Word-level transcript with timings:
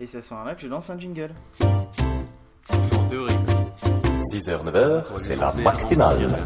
Et 0.00 0.06
c'est 0.06 0.18
à 0.18 0.22
ce 0.22 0.32
moment-là 0.34 0.54
que 0.54 0.60
je 0.60 0.68
lance 0.68 0.90
un 0.90 0.98
jingle. 0.98 1.30
En 1.60 3.06
théorie. 3.08 3.34
6h, 4.32 4.64
9h, 4.64 5.18
c'est 5.18 5.34
la 5.34 5.52
matinale. 5.54 6.36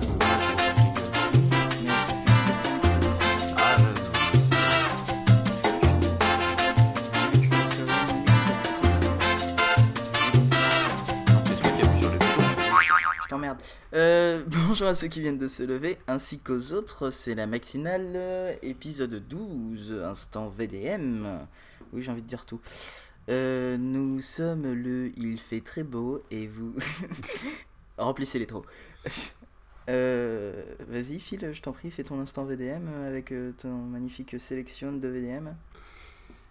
Euh, 13.94 14.42
bonjour 14.68 14.86
à 14.86 14.94
ceux 14.94 15.08
qui 15.08 15.20
viennent 15.20 15.36
de 15.36 15.48
se 15.48 15.62
lever, 15.62 15.98
ainsi 16.08 16.38
qu'aux 16.38 16.72
autres. 16.72 17.10
C'est 17.10 17.34
la 17.34 17.46
matinale, 17.46 18.12
euh, 18.14 18.54
épisode 18.62 19.14
12, 19.28 20.00
instant 20.04 20.48
VDM. 20.48 21.26
Oui, 21.92 22.00
j'ai 22.00 22.10
envie 22.10 22.22
de 22.22 22.26
dire 22.26 22.46
tout. 22.46 22.60
Euh, 23.28 23.76
nous 23.76 24.20
sommes 24.20 24.72
le 24.72 25.10
Il 25.16 25.38
fait 25.38 25.60
très 25.60 25.82
beau 25.82 26.20
et 26.30 26.46
vous. 26.46 26.74
Remplissez 27.98 28.38
les 28.38 28.46
trous. 28.46 28.62
Euh, 29.88 30.62
Vas-y, 30.88 31.18
Phil, 31.18 31.50
je 31.52 31.60
t'en 31.60 31.72
prie, 31.72 31.90
fais 31.90 32.04
ton 32.04 32.20
instant 32.20 32.44
VDM 32.44 32.86
avec 33.04 33.32
euh, 33.32 33.50
ton 33.58 33.74
magnifique 33.74 34.38
sélection 34.38 34.92
de 34.92 35.08
VDM. 35.08 35.56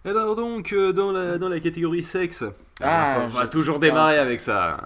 Alors 0.04 0.36
donc, 0.36 0.74
dans, 0.74 1.12
la, 1.12 1.38
dans 1.38 1.48
la 1.48 1.58
catégorie 1.58 2.04
sexe, 2.04 2.44
Ah, 2.84 3.18
on 3.24 3.28
va 3.28 3.46
toujours 3.46 3.78
démarrer 3.78 4.18
avec 4.18 4.40
ça. 4.40 4.76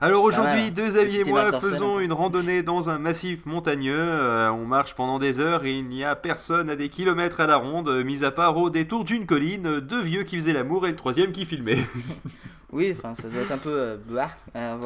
Alors 0.00 0.22
aujourd'hui, 0.24 0.52
Voilà. 0.52 0.70
deux 0.70 0.98
amis 0.98 1.16
et 1.16 1.24
moi 1.24 1.52
faisons 1.60 2.00
une 2.00 2.12
randonnée 2.12 2.62
dans 2.62 2.88
un 2.88 2.98
massif 2.98 3.44
montagneux. 3.46 3.94
Euh, 3.98 4.48
on 4.50 4.64
marche 4.66 4.94
pendant 4.94 5.18
des 5.18 5.40
heures 5.40 5.64
et 5.64 5.72
il 5.76 5.86
n'y 5.86 6.04
a 6.04 6.16
personne 6.16 6.70
à 6.70 6.76
des 6.76 6.88
kilomètres 6.88 7.40
à 7.40 7.46
la 7.46 7.56
ronde, 7.56 7.90
mis 8.04 8.24
à 8.24 8.30
part 8.30 8.56
au 8.56 8.70
détour 8.70 9.04
d'une 9.04 9.26
colline, 9.26 9.80
deux 9.80 10.00
vieux 10.02 10.22
qui 10.22 10.36
faisaient 10.36 10.52
l'amour 10.54 10.86
et 10.86 10.90
le 10.90 10.96
troisième 10.96 11.32
qui 11.32 11.44
filmait. 11.44 11.78
Oui, 12.72 12.94
enfin, 12.96 13.16
ça 13.16 13.28
doit 13.28 13.42
être 13.42 13.50
un 13.50 13.58
peu 13.58 13.72
euh, 13.72 13.96
à. 14.16 14.28
Ah 14.54 14.76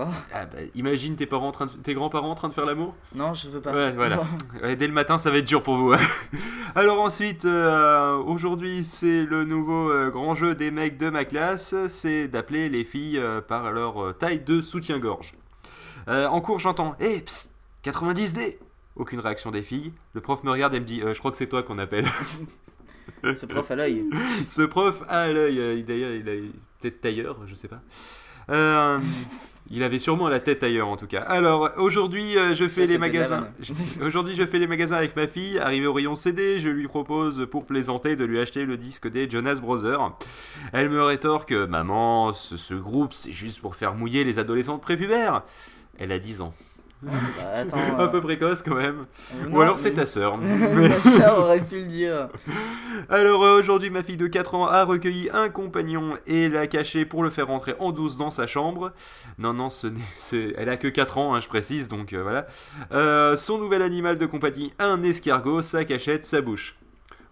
bah, 0.46 0.56
imagine 0.74 1.16
tes 1.16 1.26
parents, 1.26 1.48
en 1.48 1.52
train 1.52 1.66
de- 1.66 1.72
tes 1.72 1.92
grands-parents 1.92 2.30
en 2.30 2.34
train 2.34 2.48
de 2.48 2.54
faire 2.54 2.64
l'amour. 2.64 2.94
Non, 3.14 3.34
je 3.34 3.50
veux 3.50 3.60
pas. 3.60 3.74
Ouais, 3.74 3.92
voilà. 3.92 4.20
Ouais, 4.62 4.74
dès 4.74 4.86
le 4.86 4.94
matin, 4.94 5.18
ça 5.18 5.30
va 5.30 5.36
être 5.36 5.44
dur 5.44 5.62
pour 5.62 5.74
vous. 5.76 5.92
hein. 5.92 5.98
Alors 6.76 6.98
ensuite, 7.02 7.44
euh, 7.44 8.16
aujourd'hui, 8.16 8.84
c'est 8.84 9.22
le 9.24 9.44
nouveau 9.44 9.90
euh, 9.90 10.08
grand 10.08 10.34
jeu 10.34 10.54
des 10.54 10.70
mecs 10.70 10.96
de 10.96 11.10
ma 11.10 11.26
classe, 11.26 11.74
c'est 11.88 12.23
d'appeler 12.28 12.68
les 12.68 12.84
filles 12.84 13.18
euh, 13.18 13.40
par 13.40 13.70
leur 13.72 14.02
euh, 14.02 14.12
taille 14.12 14.40
de 14.40 14.62
soutien-gorge. 14.62 15.34
Euh, 16.08 16.26
en 16.26 16.40
cours, 16.40 16.58
j'entends 16.58 16.94
"Eh, 17.00 17.20
psst, 17.20 17.54
90D." 17.84 18.58
Aucune 18.96 19.20
réaction 19.20 19.50
des 19.50 19.62
filles. 19.62 19.92
Le 20.12 20.20
prof 20.20 20.42
me 20.44 20.50
regarde 20.50 20.74
et 20.74 20.80
me 20.80 20.84
dit 20.84 21.00
"Je 21.00 21.18
crois 21.18 21.30
que 21.30 21.36
c'est 21.36 21.48
toi 21.48 21.62
qu'on 21.62 21.78
appelle." 21.78 22.06
Ce 23.34 23.44
prof 23.46 23.70
à 23.70 23.76
l'œil. 23.76 24.04
Ce 24.48 24.62
prof 24.62 25.02
a 25.08 25.28
l'œil. 25.30 25.78
il- 25.78 25.84
D'ailleurs, 25.84 26.12
il 26.12 26.28
a 26.28 26.32
peut-être 26.80 27.00
tailleur, 27.02 27.38
je 27.46 27.54
sais 27.54 27.68
pas. 27.68 27.80
Euh, 28.50 28.98
il 29.70 29.82
avait 29.82 29.98
sûrement 29.98 30.28
la 30.28 30.40
tête 30.40 30.62
ailleurs 30.62 30.88
en 30.88 30.96
tout 30.96 31.06
cas. 31.06 31.22
Alors 31.22 31.70
aujourd'hui, 31.78 32.36
euh, 32.36 32.54
je 32.54 32.64
Ça, 32.64 32.82
fais 32.82 32.86
les 32.86 32.98
magasins. 32.98 33.48
Aujourd'hui, 34.02 34.34
je 34.34 34.44
fais 34.44 34.58
les 34.58 34.66
magasins 34.66 34.96
avec 34.96 35.16
ma 35.16 35.26
fille. 35.26 35.58
Arrivé 35.58 35.86
au 35.86 35.92
rayon 35.92 36.14
CD, 36.14 36.58
je 36.58 36.68
lui 36.68 36.86
propose 36.86 37.46
pour 37.50 37.64
plaisanter 37.64 38.16
de 38.16 38.24
lui 38.24 38.38
acheter 38.38 38.64
le 38.66 38.76
disque 38.76 39.08
des 39.10 39.28
Jonas 39.28 39.60
Brothers. 39.60 40.12
Elle 40.72 40.90
me 40.90 41.02
rétorque 41.02 41.52
Maman, 41.52 42.32
ce, 42.32 42.56
ce 42.56 42.74
groupe, 42.74 43.14
c'est 43.14 43.32
juste 43.32 43.60
pour 43.60 43.74
faire 43.74 43.94
mouiller 43.94 44.24
les 44.24 44.38
adolescentes 44.38 44.82
prépubères. 44.82 45.42
Elle 45.98 46.12
a 46.12 46.18
10 46.18 46.40
ans. 46.42 46.52
Bah, 47.04 47.12
attends. 47.54 47.76
Un 47.98 48.00
euh, 48.04 48.08
peu 48.08 48.20
précoce 48.20 48.62
quand 48.62 48.74
même. 48.74 49.06
euh, 49.34 49.48
Ou 49.50 49.60
alors 49.60 49.78
c'est 49.78 49.92
ta 49.92 50.06
sœur. 50.06 50.36
Ma 50.38 51.00
sœur 51.00 51.38
aurait 51.38 51.60
pu 51.60 51.80
le 51.80 51.86
dire. 51.86 52.28
Alors 53.08 53.42
euh, 53.44 53.58
aujourd'hui, 53.58 53.90
ma 53.90 54.02
fille 54.02 54.16
de 54.16 54.26
4 54.26 54.54
ans 54.54 54.66
a 54.66 54.84
recueilli 54.84 55.28
un 55.32 55.48
compagnon 55.48 56.16
et 56.26 56.48
l'a 56.48 56.66
caché 56.66 57.04
pour 57.04 57.22
le 57.22 57.30
faire 57.30 57.48
rentrer 57.48 57.74
en 57.78 57.92
douce 57.92 58.16
dans 58.16 58.30
sa 58.30 58.46
chambre. 58.46 58.92
Non, 59.38 59.52
non, 59.52 59.68
ce 59.70 59.88
n'est, 59.88 60.54
elle 60.56 60.68
a 60.68 60.76
que 60.76 60.88
4 60.88 61.18
ans, 61.18 61.34
hein, 61.34 61.40
je 61.40 61.48
précise, 61.48 61.88
donc 61.88 62.12
euh, 62.12 62.22
voilà. 62.22 62.46
Euh, 62.92 63.36
son 63.36 63.58
nouvel 63.58 63.82
animal 63.82 64.18
de 64.18 64.26
compagnie, 64.26 64.72
un 64.78 65.02
escargot, 65.02 65.60
sa 65.62 65.84
cachette, 65.84 66.24
sa 66.24 66.40
bouche. 66.40 66.76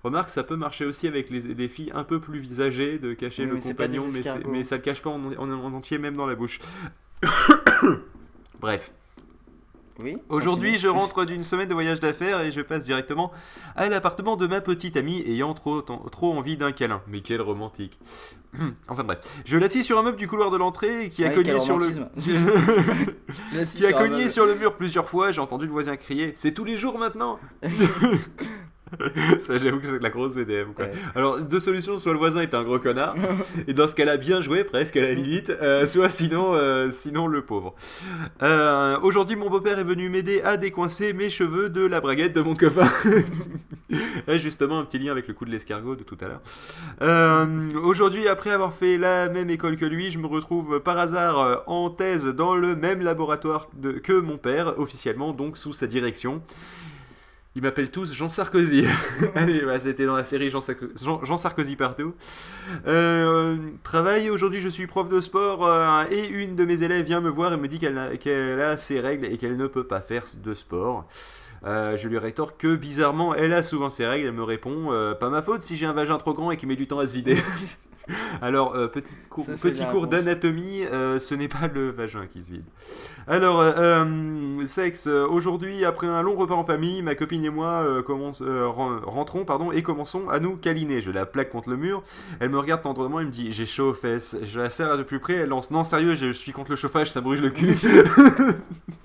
Remarque, 0.04 0.30
ça 0.30 0.42
peut 0.42 0.56
marcher 0.56 0.84
aussi 0.84 1.06
avec 1.06 1.30
les, 1.30 1.41
les 1.41 1.69
filles 1.69 1.92
un 1.94 2.02
peu 2.02 2.19
plus 2.19 2.41
visagées 2.41 2.98
de 2.98 3.14
cacher 3.14 3.44
Oui, 3.44 3.50
le 3.50 3.54
mais 3.54 3.60
compagnon, 3.60 4.04
mais, 4.48 4.62
ça 4.64 4.76
le 4.76 4.82
cache 4.82 5.00
pas 5.00 5.10
en, 5.10 5.22
en- 5.38 5.50
en 5.50 5.72
entier, 5.72 5.98
même 5.98 6.16
dans 6.16 6.26
la 6.26 6.34
bouche. 6.34 6.58
Bref. 8.60 8.91
Oui. 10.02 10.16
Aujourd'hui, 10.28 10.78
je 10.78 10.88
rentre 10.88 11.24
d'une 11.24 11.42
semaine 11.42 11.68
de 11.68 11.74
voyage 11.74 12.00
d'affaires 12.00 12.40
et 12.40 12.50
je 12.50 12.60
passe 12.60 12.84
directement 12.84 13.30
à 13.76 13.88
l'appartement 13.88 14.36
de 14.36 14.46
ma 14.46 14.60
petite 14.60 14.96
amie 14.96 15.22
ayant 15.26 15.54
trop, 15.54 15.80
trop 15.82 16.32
envie 16.32 16.56
d'un 16.56 16.72
câlin. 16.72 17.02
Mais 17.06 17.20
quel 17.20 17.40
romantique. 17.40 17.98
Enfin 18.88 19.04
bref. 19.04 19.18
Je 19.44 19.56
l'assis 19.56 19.84
sur 19.84 19.98
un 19.98 20.02
meuble 20.02 20.18
du 20.18 20.28
couloir 20.28 20.50
de 20.50 20.56
l'entrée 20.56 21.10
qui 21.10 21.24
a 21.24 21.28
Ouais, 21.28 21.34
cogné 21.34 21.60
sur 21.60 21.78
le... 21.78 21.86
qui 23.64 23.86
a 23.86 23.90
sur 23.90 23.98
cogné 23.98 24.28
sur 24.28 24.46
le 24.46 24.54
mur 24.54 24.76
plusieurs 24.76 25.08
fois, 25.08 25.32
j'ai 25.32 25.40
entendu 25.40 25.66
le 25.66 25.72
voisin 25.72 25.96
crier 25.96 26.32
C'est 26.34 26.52
tous 26.52 26.64
les 26.64 26.76
jours 26.76 26.98
maintenant 26.98 27.38
Ça, 29.41 29.58
j'avoue 29.58 29.80
que 29.80 29.86
c'est 29.86 29.98
de 29.98 30.03
la 30.03 30.10
grosse 30.10 30.34
VDM. 30.34 30.72
Quoi. 30.75 30.84
Ouais. 30.86 30.92
Alors, 31.14 31.41
deux 31.41 31.60
solutions 31.60 31.97
soit 31.97 32.12
le 32.12 32.19
voisin 32.19 32.41
est 32.42 32.54
un 32.54 32.62
gros 32.62 32.78
connard, 32.78 33.14
et 33.66 33.72
dans 33.72 33.88
ce 33.88 33.94
cas-là, 33.94 34.16
bien 34.16 34.42
joué, 34.42 34.64
presque 34.64 34.97
à 34.97 35.03
la 35.03 35.12
limite, 35.12 35.50
euh, 35.50 35.86
soit 35.86 36.08
sinon, 36.08 36.54
euh, 36.54 36.91
sinon 36.91 37.26
le 37.26 37.42
pauvre. 37.42 37.75
Euh, 38.42 38.98
Aujourd'hui, 39.02 39.36
mon 39.36 39.48
beau-père 39.50 39.78
est 39.78 39.84
venu 39.84 40.08
m'aider 40.08 40.42
à 40.42 40.56
décoincer 40.56 41.12
mes 41.12 41.28
cheveux 41.31 41.69
de 41.70 41.84
la 41.84 42.00
braguette 42.00 42.34
de 42.34 42.41
mon 42.41 42.54
copain. 42.54 42.88
Et 44.28 44.38
justement, 44.38 44.78
un 44.78 44.84
petit 44.84 44.98
lien 44.98 45.12
avec 45.12 45.28
le 45.28 45.34
coup 45.34 45.44
de 45.44 45.50
l'escargot 45.50 45.97
de 45.97 46.02
tout 46.02 46.16
à 46.20 46.28
l'heure. 46.28 46.41
Euh, 47.02 47.72
Aujourd'hui, 47.82 48.28
après 48.28 48.50
avoir 48.50 48.72
fait 48.72 48.97
la 48.98 49.28
même 49.28 49.50
école 49.50 49.76
que 49.76 49.84
lui, 49.84 50.10
je 50.10 50.19
me 50.19 50.26
retrouve 50.26 50.81
par 50.81 50.98
hasard 50.98 51.62
en 51.66 51.91
thèse 51.91 52.26
dans 52.26 52.54
le 52.54 52.76
même 52.76 53.00
laboratoire 53.02 53.69
de- 53.75 53.92
que 53.92 54.12
mon 54.12 54.38
père, 54.38 54.78
officiellement, 54.78 55.32
donc 55.32 55.56
sous 55.58 55.72
sa 55.72 55.86
direction. 55.86 56.42
Ils 57.54 57.60
m'appellent 57.62 57.90
tous 57.90 58.14
Jean 58.14 58.30
Sarkozy. 58.30 58.86
Allez, 59.34 59.60
bah, 59.60 59.78
c'était 59.78 60.06
dans 60.06 60.16
la 60.16 60.24
série 60.24 60.48
Jean, 60.48 60.60
Sarko- 60.60 60.88
Jean- 61.02 61.22
Jean 61.24 61.36
Sarkozy 61.36 61.76
partout. 61.76 62.14
Euh, 62.86 63.56
travail, 63.82 64.30
aujourd'hui 64.30 64.60
je 64.60 64.68
suis 64.68 64.86
prof 64.86 65.08
de 65.08 65.20
sport 65.20 65.66
euh, 65.66 66.04
et 66.10 66.26
une 66.28 66.56
de 66.56 66.64
mes 66.64 66.82
élèves 66.82 67.04
vient 67.04 67.20
me 67.20 67.28
voir 67.28 67.52
et 67.52 67.56
me 67.58 67.68
dit 67.68 67.78
qu'elle 67.78 67.98
a, 67.98 68.70
a 68.70 68.76
ses 68.78 69.00
règles 69.00 69.26
et 69.26 69.36
qu'elle 69.36 69.56
ne 69.58 69.66
peut 69.66 69.84
pas 69.84 70.00
faire 70.00 70.24
de 70.42 70.54
sport. 70.54 71.06
Euh, 71.64 71.96
je 71.96 72.08
lui 72.08 72.18
rétorque 72.18 72.60
que 72.60 72.74
bizarrement 72.74 73.34
elle 73.34 73.52
a 73.52 73.62
souvent 73.62 73.90
ses 73.90 74.06
règles. 74.06 74.26
Elle 74.28 74.32
me 74.32 74.42
répond 74.44 74.88
Pas 75.20 75.28
ma 75.28 75.42
faute 75.42 75.60
si 75.60 75.76
j'ai 75.76 75.86
un 75.86 75.92
vagin 75.92 76.16
trop 76.19 76.32
grand 76.32 76.50
et 76.52 76.56
qui 76.56 76.66
met 76.66 76.76
du 76.76 76.86
temps 76.86 76.98
à 77.00 77.06
se 77.06 77.12
vider. 77.14 77.36
Alors, 78.42 78.74
euh, 78.74 78.88
petit 78.88 79.12
Ça, 79.44 79.56
c'est 79.56 79.70
petit 79.70 79.82
cours 79.86 80.06
d'anatomie, 80.06 80.82
euh, 80.92 81.18
ce 81.18 81.34
n'est 81.34 81.48
pas 81.48 81.68
le 81.72 81.90
vagin 81.90 82.26
qui 82.26 82.42
se 82.42 82.50
vide. 82.50 82.64
Alors, 83.28 83.60
euh, 83.60 83.72
euh, 83.76 84.66
sexe, 84.66 85.06
euh, 85.06 85.26
aujourd'hui, 85.26 85.84
après 85.84 86.06
un 86.08 86.22
long 86.22 86.34
repas 86.34 86.54
en 86.54 86.64
famille, 86.64 87.02
ma 87.02 87.14
copine 87.14 87.44
et 87.44 87.50
moi 87.50 87.82
euh, 87.84 88.02
commence- 88.02 88.42
euh, 88.42 88.66
rentrons 88.66 89.44
pardon, 89.44 89.70
et 89.72 89.82
commençons 89.82 90.28
à 90.28 90.40
nous 90.40 90.56
câliner. 90.56 91.00
Je 91.00 91.10
la 91.10 91.26
plaque 91.26 91.50
contre 91.50 91.70
le 91.70 91.76
mur, 91.76 92.02
elle 92.40 92.48
me 92.48 92.58
regarde 92.58 92.82
tendrement 92.82 93.20
et 93.20 93.24
me 93.24 93.30
dit 93.30 93.52
J'ai 93.52 93.66
chaud 93.66 93.90
aux 93.90 93.94
fesses. 93.94 94.36
Je 94.42 94.58
la 94.60 94.70
serre 94.70 94.98
de 94.98 95.02
plus 95.04 95.20
près, 95.20 95.34
elle 95.34 95.50
lance 95.50 95.70
Non, 95.70 95.84
sérieux, 95.84 96.14
je 96.16 96.32
suis 96.32 96.52
contre 96.52 96.70
le 96.70 96.76
chauffage, 96.76 97.10
ça 97.10 97.20
brûle 97.20 97.40
le 97.40 97.50
cul. 97.50 97.76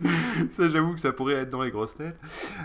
ça, 0.50 0.68
j'avoue 0.68 0.94
que 0.94 1.00
ça 1.00 1.12
pourrait 1.12 1.34
être 1.34 1.50
dans 1.50 1.62
les 1.62 1.70
grosses 1.70 1.96
têtes. 1.96 2.16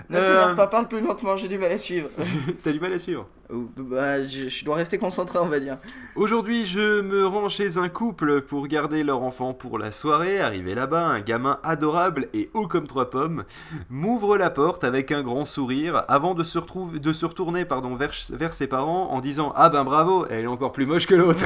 Ne 0.09 0.17
Euh, 0.17 0.53
pas, 0.55 0.67
parle 0.67 0.88
plus 0.88 1.01
lentement, 1.01 1.35
j'ai 1.38 1.47
du 1.47 1.57
mal 1.57 1.71
à 1.71 1.77
suivre. 1.77 2.09
T'as 2.63 2.71
du 2.71 2.79
mal 2.79 2.94
à 2.94 2.99
suivre. 2.99 3.27
Bah, 3.49 4.23
je, 4.25 4.49
je 4.49 4.66
dois 4.66 4.75
rester 4.77 4.97
concentré, 4.97 5.38
on 5.39 5.47
va 5.47 5.59
dire. 5.59 5.77
Aujourd'hui, 6.16 6.66
je 6.66 7.01
me 7.01 7.25
rends 7.25 7.49
chez 7.49 7.77
un 7.77 7.89
couple 7.89 8.41
pour 8.41 8.67
garder 8.67 9.03
leur 9.03 9.21
enfant 9.21 9.53
pour 9.53 9.77
la 9.77 9.91
soirée. 9.91 10.39
Arrivé 10.39 10.73
là-bas, 10.75 11.05
un 11.05 11.19
gamin 11.19 11.59
adorable 11.63 12.29
et 12.33 12.49
haut 12.53 12.67
comme 12.67 12.88
trois 12.88 13.09
pommes 13.09 13.44
m'ouvre 13.89 14.38
la 14.38 14.50
porte 14.50 14.83
avec 14.83 15.11
un 15.11 15.21
grand 15.21 15.45
sourire 15.45 16.03
avant 16.07 16.33
de 16.33 16.44
se, 16.44 16.57
retrouver, 16.57 17.00
de 17.00 17.13
se 17.13 17.25
retourner 17.25 17.65
pardon, 17.65 17.95
vers, 17.95 18.13
vers 18.31 18.53
ses 18.53 18.67
parents 18.67 19.09
en 19.11 19.19
disant 19.21 19.53
Ah 19.55 19.69
ben 19.69 19.83
bravo, 19.83 20.25
elle 20.29 20.45
est 20.45 20.47
encore 20.47 20.71
plus 20.71 20.85
moche 20.85 21.05
que 21.05 21.15
l'autre. 21.15 21.44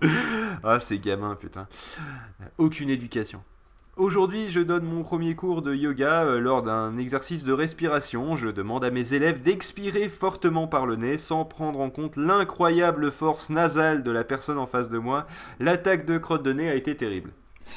ah, 0.62 0.80
ces 0.80 0.98
gamins, 0.98 1.34
putain. 1.34 1.66
Aucune 2.58 2.88
éducation. 2.90 3.42
Aujourd'hui, 3.96 4.50
je 4.50 4.58
donne 4.58 4.86
mon 4.86 5.04
premier 5.04 5.36
cours 5.36 5.62
de 5.62 5.72
yoga 5.72 6.24
euh, 6.24 6.40
lors 6.40 6.64
d'un 6.64 6.98
exercice 6.98 7.44
de 7.44 7.52
respiration. 7.52 8.34
Je 8.34 8.48
demande 8.48 8.84
à 8.84 8.90
mes 8.90 9.14
élèves 9.14 9.40
d'expirer 9.40 10.08
fortement 10.08 10.66
par 10.66 10.84
le 10.84 10.96
nez 10.96 11.16
sans 11.16 11.44
prendre 11.44 11.78
en 11.78 11.90
compte 11.90 12.16
l'incroyable 12.16 13.12
force 13.12 13.50
nasale 13.50 14.02
de 14.02 14.10
la 14.10 14.24
personne 14.24 14.58
en 14.58 14.66
face 14.66 14.88
de 14.88 14.98
moi. 14.98 15.28
L'attaque 15.60 16.06
de 16.06 16.18
crotte 16.18 16.42
de 16.42 16.52
nez 16.52 16.68
a 16.68 16.74
été 16.74 16.96
terrible. 16.96 17.30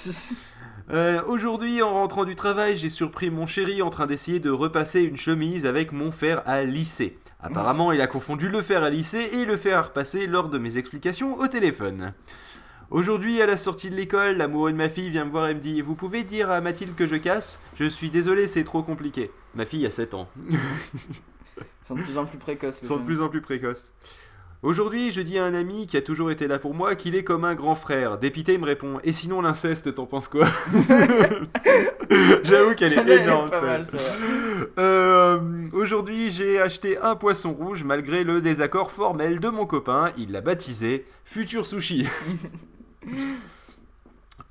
Euh, 0.89 1.21
Aujourd'hui, 1.27 1.81
en 1.81 1.91
rentrant 1.95 2.23
du 2.23 2.35
travail, 2.35 2.77
j'ai 2.77 2.89
surpris 2.89 3.29
mon 3.29 3.45
chéri 3.45 3.81
en 3.81 3.89
train 3.89 4.05
d'essayer 4.05 4.39
de 4.39 4.49
repasser 4.49 5.01
une 5.01 5.17
chemise 5.17 5.65
avec 5.65 5.91
mon 5.91 6.13
fer 6.13 6.41
à 6.45 6.63
lisser. 6.63 7.19
Apparemment, 7.41 7.91
il 7.91 7.99
a 7.99 8.07
confondu 8.07 8.47
le 8.47 8.61
fer 8.61 8.83
à 8.83 8.89
lisser 8.89 9.31
et 9.33 9.43
le 9.43 9.57
fer 9.57 9.77
à 9.77 9.81
repasser 9.81 10.27
lors 10.27 10.47
de 10.47 10.57
mes 10.57 10.77
explications 10.77 11.37
au 11.37 11.47
téléphone. 11.47 12.13
Aujourd'hui, 12.89 13.41
à 13.41 13.45
la 13.45 13.57
sortie 13.57 13.89
de 13.89 13.95
l'école, 13.95 14.37
l'amoureux 14.37 14.71
de 14.71 14.77
ma 14.77 14.87
fille 14.87 15.09
vient 15.09 15.25
me 15.25 15.29
voir 15.31 15.49
et 15.49 15.53
me 15.53 15.59
dit 15.59 15.81
Vous 15.81 15.95
pouvez 15.95 16.23
dire 16.23 16.49
à 16.49 16.61
Mathilde 16.61 16.95
que 16.95 17.05
je 17.05 17.17
casse? 17.17 17.59
Je 17.75 17.83
suis 17.85 18.09
désolé, 18.09 18.47
c'est 18.47 18.63
trop 18.63 18.81
compliqué. 18.81 19.29
Ma 19.55 19.65
fille 19.65 19.85
a 19.85 19.89
7 19.89 20.13
ans. 20.13 20.29
Ils 20.49 20.57
sont 21.85 21.95
de 21.95 22.01
plus 22.01 22.17
en 22.17 22.25
plus 22.25 22.37
précoces. 22.37 22.79
Ils 22.81 22.87
sont 22.87 22.97
de 22.97 23.03
plus 23.03 23.19
en 23.19 23.27
plus 23.27 23.41
précoces. 23.41 23.91
Aujourd'hui, 24.63 25.11
je 25.11 25.21
dis 25.21 25.37
à 25.37 25.45
un 25.45 25.53
ami 25.53 25.85
qui 25.85 25.97
a 25.97 26.01
toujours 26.01 26.31
été 26.31 26.47
là 26.47 26.59
pour 26.59 26.73
moi 26.73 26.95
qu'il 26.95 27.13
est 27.13 27.23
comme 27.23 27.43
un 27.45 27.55
grand 27.55 27.75
frère. 27.75 28.17
Dépité, 28.17 28.53
il 28.53 28.59
me 28.59 28.65
répond 28.65 28.99
Et 29.03 29.11
sinon, 29.11 29.41
l'inceste, 29.41 29.93
t'en 29.93 30.05
penses 30.05 30.27
quoi? 30.29 30.47
J'avoue 32.43 32.73
qu'elle 32.73 32.93
est 32.93 33.21
énorme. 33.21 33.51
Euh, 34.79 35.39
Aujourd'hui, 35.73 36.31
j'ai 36.31 36.59
acheté 36.59 36.97
un 36.97 37.15
poisson 37.15 37.53
rouge 37.53 37.83
malgré 37.83 38.23
le 38.23 38.41
désaccord 38.41 38.91
formel 38.91 39.39
de 39.39 39.49
mon 39.49 39.65
copain. 39.65 40.11
Il 40.17 40.31
l'a 40.31 40.41
baptisé 40.41 41.05
Futur 41.25 41.65
Sushi. 41.65 42.07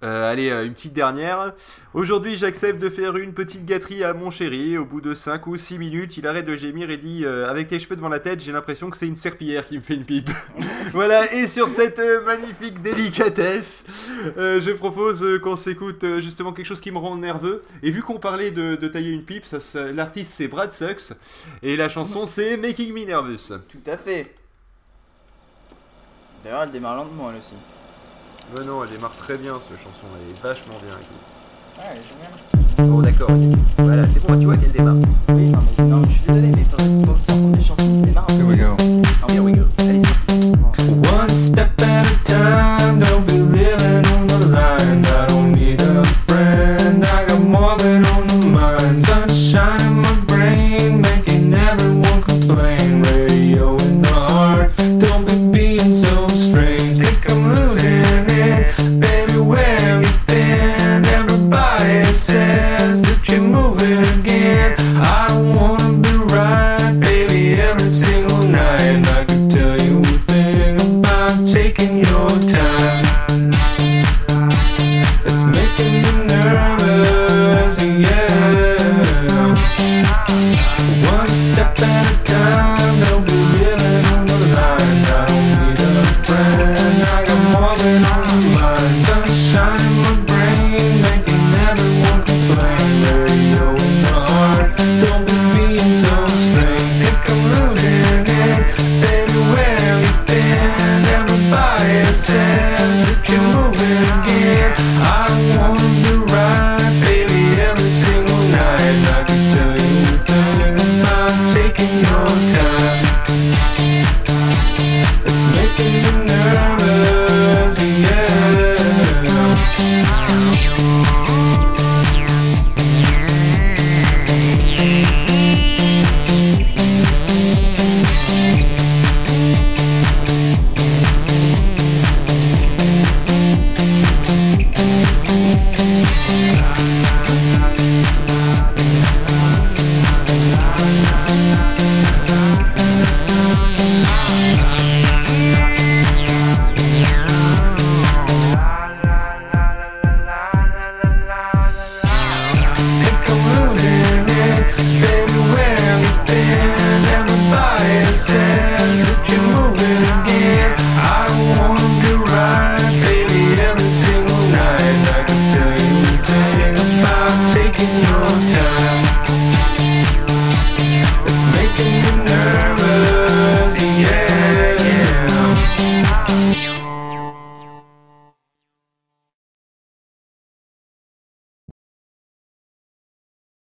Euh, 0.05 0.31
allez, 0.31 0.51
euh, 0.51 0.67
une 0.67 0.75
petite 0.75 0.93
dernière. 0.93 1.55
Aujourd'hui, 1.95 2.37
j'accepte 2.37 2.79
de 2.79 2.91
faire 2.91 3.17
une 3.17 3.33
petite 3.33 3.65
gâterie 3.65 4.05
à 4.05 4.13
mon 4.13 4.31
chéri. 4.31 4.77
Au 4.77 4.85
bout 4.85 5.01
de 5.01 5.15
5 5.15 5.47
ou 5.47 5.57
6 5.57 5.79
minutes, 5.79 6.19
il 6.19 6.27
arrête 6.27 6.45
de 6.45 6.55
gémir 6.55 6.91
et 6.91 6.99
dit 6.99 7.25
euh, 7.25 7.49
Avec 7.49 7.69
tes 7.69 7.79
cheveux 7.79 7.97
devant 7.97 8.11
la 8.11 8.19
tête, 8.21 8.41
j'ai 8.41 8.53
l'impression 8.53 8.91
que 8.91 8.97
c'est 8.99 9.07
une 9.07 9.17
serpillière 9.17 9.67
qui 9.67 9.77
me 9.79 9.83
fait 9.83 9.95
une 9.95 10.05
pipe. 10.05 10.29
voilà, 10.93 11.33
et 11.33 11.47
sur 11.47 11.71
cette 11.71 11.99
euh, 11.99 12.23
magnifique 12.25 12.83
délicatesse, 12.83 14.11
je 14.37 14.71
propose 14.73 15.25
qu'on 15.43 15.57
s'écoute 15.57 16.05
justement 16.21 16.53
quelque 16.53 16.67
chose 16.67 16.81
qui 16.83 16.91
me 16.91 16.99
rend 16.99 17.17
nerveux. 17.17 17.63
Et 17.83 17.91
vu 17.91 18.03
qu'on 18.03 18.19
parlait 18.19 18.51
de, 18.51 18.77
de 18.77 18.89
tailler 18.89 19.11
une 19.11 19.25
pipe, 19.25 19.47
ça, 19.47 19.61
ça- 19.61 19.93
l'artiste 19.93 20.35
c'est 20.35 20.47
Brad 20.47 20.75
Sucks. 20.75 21.15
Et 21.63 21.75
la 21.75 21.89
chanson 21.89 22.27
c'est 22.27 22.59
Making 22.59 22.93
Me 22.93 23.07
Nervous. 23.07 23.49
Tout 23.71 23.91
à 23.91 23.97
fait. 23.97 24.35
D'ailleurs, 26.45 26.63
elle 26.65 26.71
démarre 26.71 26.97
lentement 26.97 27.31
elle 27.31 27.39
aussi. 27.39 27.55
Bah 28.55 28.63
non, 28.65 28.85
elle 28.85 28.91
démarre 28.91 29.15
très 29.17 29.37
bien 29.37 29.55
cette 29.61 29.79
chanson, 29.79 30.07
elle 30.15 30.31
est 30.31 30.41
vachement 30.41 30.77
bien. 30.85 30.95
écoute. 30.95 31.17
Ouais, 31.79 31.85
elle 31.91 31.99
est 31.99 32.03
géniale. 32.09 32.95
Oh 32.95 33.03
d'accord, 33.03 33.31
voilà, 33.79 34.03
c'est 34.09 34.25
bon, 34.25 34.39
tu 34.39 34.47
vois 34.47 34.57
qu'elle 34.57 34.71
démarre. 34.71 34.95
Oui, 35.31 35.47
non, 35.49 35.59
mais 35.79 35.85
non, 35.85 36.03
je 36.05 36.11
suis 36.11 36.21
désolé, 36.21 36.49
mais 36.49 36.61
il 36.61 36.65
faudrait 36.67 37.13
penser 37.13 37.33
à 37.33 37.35
prendre 37.35 37.57
des 37.57 37.65
chansons 37.65 37.87
qui 37.87 38.03
démarrent. 38.03 38.27
Here 38.31 38.47
we 38.47 38.57
go. 38.57 38.77
Ah, 39.23 39.33
here 39.33 39.43
we 39.43 39.53
go. 39.53 39.65